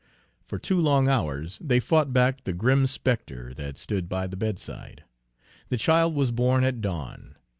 [0.43, 5.03] For two long hours they fought back the grim spectre that stood by the bedside.
[5.69, 7.35] The child was born at dawn.